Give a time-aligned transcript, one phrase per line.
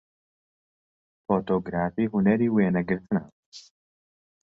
[1.25, 3.23] فۆتۆگرافی هونەری وێنەگرتنە